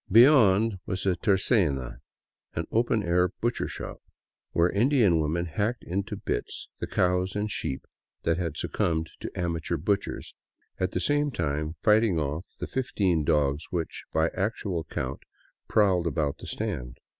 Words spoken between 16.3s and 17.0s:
the stand.